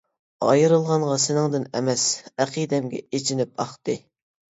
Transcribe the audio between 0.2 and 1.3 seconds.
ئايرىلغانغا